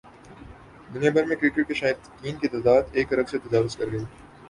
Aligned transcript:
دنیا 0.93 1.11
بھر 1.11 1.25
میں 1.25 1.35
کرکٹ 1.35 1.75
شائقین 1.75 2.35
کی 2.37 2.47
تعداد 2.47 2.83
ایک 2.93 3.13
ارب 3.13 3.29
سے 3.29 3.37
تجاوز 3.39 3.75
کر 3.77 3.91
گئی 3.91 4.03